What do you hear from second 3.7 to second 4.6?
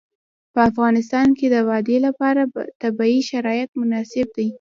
مناسب دي.